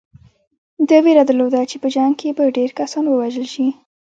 [0.87, 3.67] ده وېره درلوده چې په جنګ کې به ډېر کسان ووژل شي.